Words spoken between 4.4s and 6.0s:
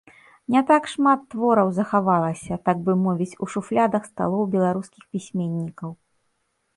беларускіх пісьменнікаў.